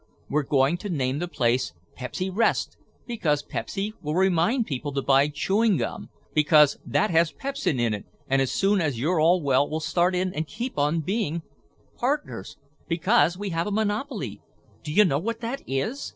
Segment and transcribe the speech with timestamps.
[0.29, 5.27] We're going to name the place Pepsy Rest, because Pepsy will remind people to buy
[5.27, 9.69] chewing gum, because that has pepsin in it and as soon as you're all well
[9.69, 11.43] we'll start in and keep on being
[11.97, 14.41] partners, because we have a monopoly.
[14.83, 16.09] Do you know what that is?